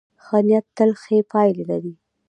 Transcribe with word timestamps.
ښه 0.23 0.37
نیت 0.47 0.65
تل 0.77 0.91
ښې 1.01 1.17
پایلې 1.31 1.63
لري. 1.69 1.93